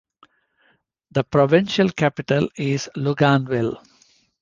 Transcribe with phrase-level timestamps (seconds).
[1.11, 3.77] The provincial capital is Luganville.